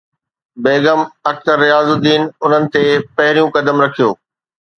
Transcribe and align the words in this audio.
بيگم 0.63 1.01
اختر 1.29 1.57
رياض 1.65 1.87
الدين 1.95 2.21
انهن 2.43 2.63
تي 2.73 2.83
پهريون 3.15 3.49
قدم 3.55 3.77
رکيو 3.83 4.09